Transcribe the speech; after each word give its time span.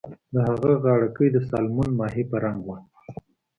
د 0.33 0.35
هغه 0.49 0.71
غاړه 0.83 1.07
کۍ 1.15 1.27
د 1.33 1.37
سالمون 1.49 1.89
ماهي 1.99 2.23
په 2.31 2.37
رنګ 2.45 2.59
وه 2.67 2.77